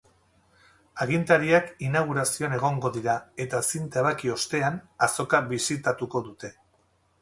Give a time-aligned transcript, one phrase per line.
[1.05, 6.57] Agintariak inaugurazioan egongo dira eta zinta ebaki ostean, azoka bisitatuko dute.